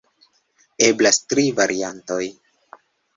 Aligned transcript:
Eblas 0.85 1.19
tri 1.33 1.43
variantoj. 1.59 2.21